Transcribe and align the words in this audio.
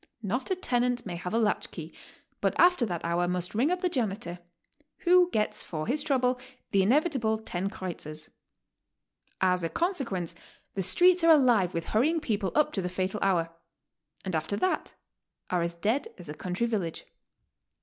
Not 0.23 0.49
a 0.49 0.55
tenant 0.55 1.05
may 1.05 1.15
have 1.15 1.31
a 1.31 1.37
latch 1.37 1.69
key, 1.69 1.93
but 2.39 2.59
after 2.59 2.87
that 2.87 3.05
hour 3.05 3.27
must 3.27 3.53
ring 3.53 3.69
up 3.69 3.83
the 3.83 3.87
janitor, 3.87 4.39
who 5.01 5.29
gets 5.29 5.61
for 5.61 5.85
his 5.85 6.01
trouble 6.01 6.39
the 6.71 6.81
inevitable 6.81 7.35
lO 7.37 7.43
kreuzers. 7.69 8.31
As 9.41 9.61
a 9.61 9.69
consequence 9.69 10.33
the 10.73 10.81
streets 10.81 11.23
are 11.23 11.29
alive 11.29 11.75
with 11.75 11.85
hurry 11.85 12.09
ing 12.09 12.19
people 12.19 12.51
up 12.55 12.73
to 12.73 12.81
the 12.81 12.89
fatal 12.89 13.19
hour, 13.21 13.51
and 14.25 14.35
after 14.35 14.55
that 14.57 14.95
are 15.51 15.61
as 15.61 15.75
dead 15.75 16.07
as 16.17 16.27
a 16.27 16.33
country 16.33 16.65
village. 16.65 17.05